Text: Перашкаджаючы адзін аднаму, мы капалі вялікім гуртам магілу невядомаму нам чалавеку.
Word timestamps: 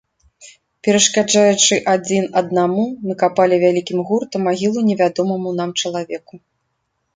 Перашкаджаючы 0.85 1.75
адзін 1.93 2.25
аднаму, 2.41 2.87
мы 3.05 3.13
капалі 3.23 3.61
вялікім 3.65 3.99
гуртам 4.09 4.41
магілу 4.49 4.79
невядомаму 4.91 5.49
нам 5.63 5.79
чалавеку. 5.81 6.45